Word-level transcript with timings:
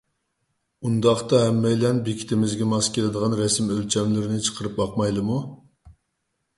ئۇنداقتا 0.87 1.41
ھەممەيلەن 1.41 2.01
بېكىتىمىزگە 2.09 2.71
ماس 2.73 2.91
كېلىدىغان 2.97 3.39
رەسىم 3.43 3.71
ئۆلچەملىرىنى 3.77 4.43
چىقىرىپ 4.51 4.79
باقمايلىمۇ؟ 4.85 5.43